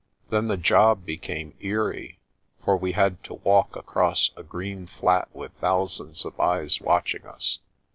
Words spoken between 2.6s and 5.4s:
for we had to walk across a green flat